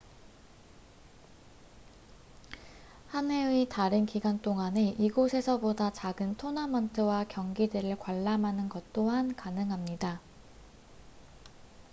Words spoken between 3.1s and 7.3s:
해의 다른 기간 동안에 이곳에서 보다 작은 토너먼트와